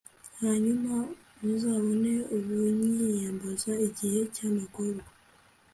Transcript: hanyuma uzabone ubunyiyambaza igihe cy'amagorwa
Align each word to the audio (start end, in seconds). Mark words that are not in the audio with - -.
hanyuma 0.41 0.93
uzabone 1.51 2.11
ubunyiyambaza 2.35 3.71
igihe 3.87 4.19
cy'amagorwa 4.33 5.09